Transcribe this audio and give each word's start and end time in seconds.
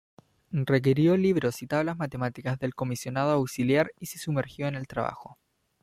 Requirió 0.65 1.15
libros 1.15 1.61
y 1.61 1.67
tablas 1.67 1.95
matemáticas 1.95 2.57
del 2.57 2.73
Comisionado 2.73 3.33
Auxiliar 3.33 3.91
y 3.99 4.07
se 4.07 4.17
sumergió 4.17 4.67
en 4.67 4.73
el 4.73 4.87
trabajo. 4.87 5.37